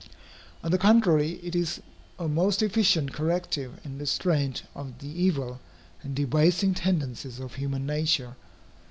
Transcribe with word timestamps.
On 0.63 0.71
the 0.71 0.79
contrary, 0.79 1.33
it 1.43 1.55
is 1.55 1.79
a 2.17 2.27
most 2.27 2.63
efficient 2.63 3.13
corrective 3.13 3.79
and 3.83 3.99
restraint 3.99 4.63
of 4.73 4.97
the 4.97 5.07
evil 5.09 5.61
and 6.01 6.15
debasing 6.15 6.73
tendencies 6.73 7.39
of 7.39 7.53
human 7.53 7.85
nature. 7.85 8.35